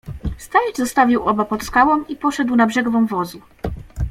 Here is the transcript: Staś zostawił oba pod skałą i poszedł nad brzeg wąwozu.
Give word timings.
Staś 0.37 0.75
zostawił 0.75 1.23
oba 1.23 1.45
pod 1.45 1.63
skałą 1.63 2.03
i 2.03 2.15
poszedł 2.15 2.55
nad 2.55 2.69
brzeg 2.69 2.89
wąwozu. 2.89 3.41